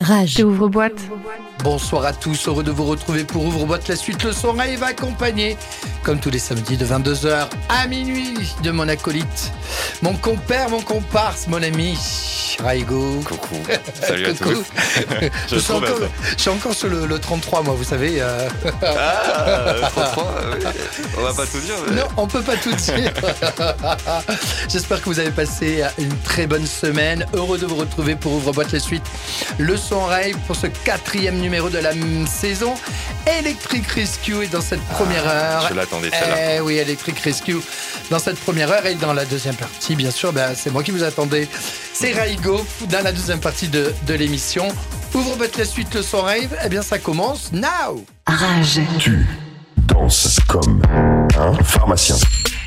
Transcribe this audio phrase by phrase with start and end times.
[0.00, 0.40] Rage.
[0.40, 1.00] Ouvre-boîte.
[1.62, 4.22] Bonsoir à tous, heureux de vous retrouver pour Ouvre-boîte la suite.
[4.24, 5.56] Le son rave accompagné,
[6.02, 9.52] comme tous les samedis de 22h à minuit, de mon acolyte,
[10.02, 11.96] mon compère, mon comparse, mon ami,
[12.60, 13.20] Raigo.
[13.24, 13.56] Coucou.
[14.06, 14.50] Salut à Coucou.
[14.54, 14.64] tous.
[15.50, 16.04] je, Je suis encore, ça.
[16.36, 18.16] je suis encore sur le, le 33, moi, vous savez.
[18.20, 18.48] euh,
[18.82, 20.64] Ah, 33, oui.
[21.18, 21.74] On va pas tout dire.
[21.88, 23.12] mais- Non, on peut pas tout dire.
[24.68, 27.26] J'espère que vous avez passé une très bonne semaine.
[27.34, 29.04] Heureux de vous retrouver pour Ouvre-boîte la suite.
[29.58, 31.92] Le son rave pour ce quatrième numéro de la
[32.26, 32.74] saison.
[33.38, 35.66] Electric Rescue est dans cette première heure.
[35.68, 36.54] Je l'attendais celle-là.
[36.56, 37.56] Eh oui, Electric Rescue
[38.10, 40.90] dans cette première heure et dans la deuxième partie, bien sûr, ben, c'est moi qui
[40.90, 41.48] vous attendais.
[42.02, 44.66] C'est Raigo dans la deuxième partie de, de l'émission.
[45.14, 46.52] Ouvre-boîte la suite, le son rave.
[46.64, 48.04] Eh bien, ça commence now.
[48.26, 48.80] Rage.
[48.98, 49.24] Tu
[49.86, 50.82] danses comme
[51.38, 52.16] un pharmacien.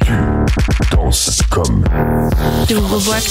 [0.05, 0.13] Tu
[0.89, 1.83] danses comme
[2.71, 3.25] Ouvre-boîte.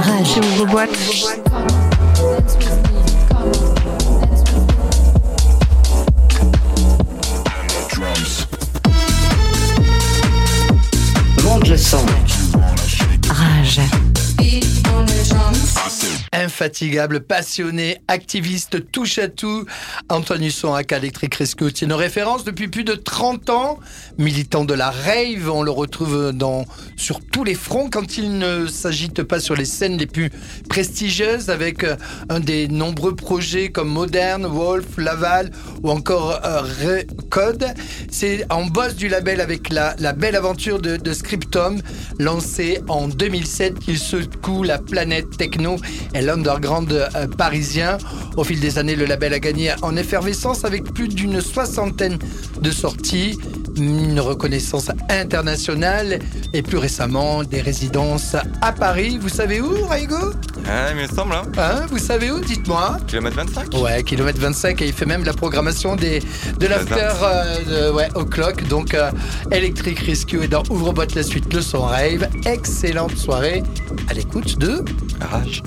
[0.00, 0.38] Rage.
[0.38, 1.51] Ouvre-boîte.
[16.32, 19.66] Infatigable, passionné, activiste, touche à tout,
[20.08, 23.78] Antoine Husson à Electric Rescue est une référence depuis plus de 30 ans.
[24.18, 26.64] Militant de la rave, on le retrouve dans,
[26.96, 30.30] sur tous les fronts quand il ne s'agite pas sur les scènes les plus
[30.68, 31.96] prestigieuses avec euh,
[32.28, 35.50] un des nombreux projets comme Modern, Wolf, Laval
[35.82, 37.66] ou encore euh, Code.
[38.10, 41.80] C'est en boss du label avec la, belle aventure de, de Scriptum,
[42.18, 45.76] lancé en 2007, qu'il secoue la planète techno
[46.14, 47.98] et l'underground euh, parisien.
[48.36, 52.18] Au fil des années, le label a gagné en effervescence avec plus d'une soixantaine
[52.60, 53.38] de sorties,
[53.76, 56.18] une reconnaissance internationale
[56.52, 59.18] et plus récemment des résidences à Paris.
[59.20, 60.16] Vous savez où, Raigo?
[60.68, 61.34] Hein, il me semble.
[61.34, 61.42] Hein.
[61.58, 62.40] hein vous savez où?
[62.40, 62.98] Dites-moi.
[63.06, 66.20] Kilomètre 25 Ouais, kilomètre 25 et il fait même la programmation des,
[66.58, 68.66] de l'after euh, ouais, au clock.
[68.68, 69.10] Donc, euh,
[69.50, 72.28] Electric Rescue et dans Ouvre Boîte la suite, le son rave.
[72.44, 73.62] Excellente soirée
[74.08, 74.84] à l'écoute de
[75.20, 75.62] Rage.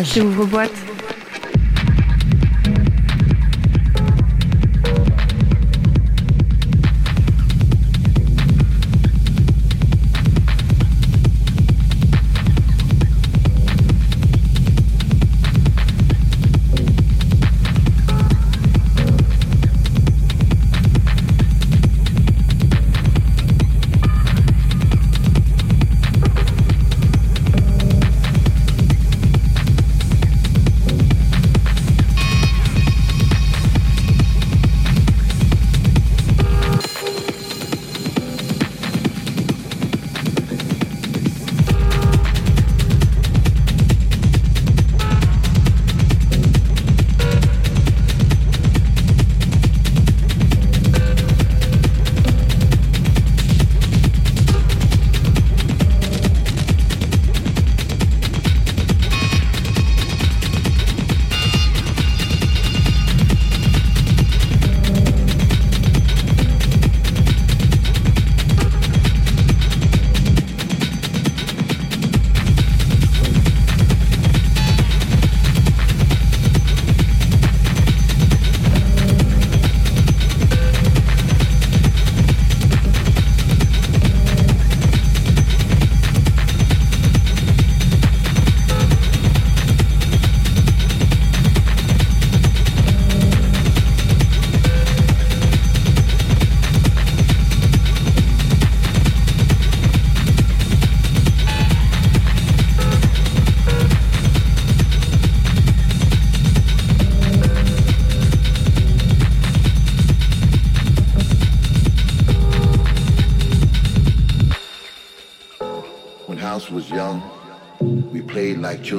[0.00, 0.12] Garage.
[0.14, 0.89] Chez Ouvre-Boîte.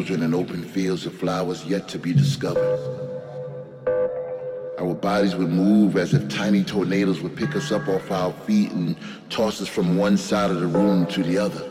[0.03, 2.79] children in open fields of flowers yet to be discovered.
[4.79, 8.71] Our bodies would move as if tiny tornadoes would pick us up off our feet
[8.71, 8.95] and
[9.29, 11.70] toss us from one side of the room to the other.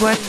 [0.00, 0.27] Boîte.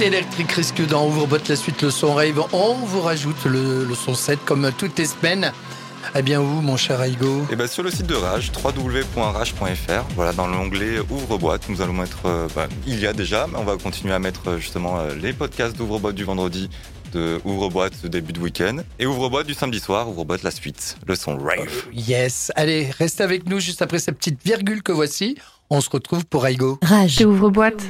[0.00, 2.42] C'était Electric Rescue dans Ouvre-Bot, la suite, le son rave.
[2.54, 5.52] On vous rajoute le, le son 7 comme toutes les semaines.
[6.14, 10.32] Eh bien où, mon cher Aigo Et bien sur le site de Rage, www.rage.fr, voilà,
[10.32, 13.76] dans l'onglet Ouvre-boîte, nous allons mettre, euh, bah, il y a déjà, mais on va
[13.76, 16.70] continuer à mettre euh, justement euh, les podcasts d'Ouvre-boîte du vendredi,
[17.12, 21.14] de Ouvre-boîte de début de week-end, et Ouvre-boîte du samedi soir, Ouvre-boîte la suite, le
[21.14, 21.88] son rave.
[21.92, 22.50] Yes.
[22.56, 25.36] Allez, restez avec nous juste après cette petite virgule que voici.
[25.68, 26.78] On se retrouve pour Aigo.
[26.82, 27.20] Rage.
[27.20, 27.84] Ouvre boîte.